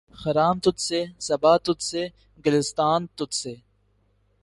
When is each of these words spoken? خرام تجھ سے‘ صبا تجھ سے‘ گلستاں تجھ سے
خرام 0.15 0.59
تجھ 0.59 0.81
سے‘ 0.81 0.99
صبا 1.19 1.53
تجھ 1.57 1.83
سے‘ 1.83 2.03
گلستاں 2.45 2.99
تجھ 3.15 3.35
سے 3.35 3.53